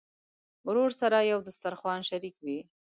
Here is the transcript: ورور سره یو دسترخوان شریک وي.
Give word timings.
ورور 0.67 0.91
سره 1.01 1.17
یو 1.31 1.39
دسترخوان 1.47 1.99
شریک 2.09 2.35
وي. 2.45 2.59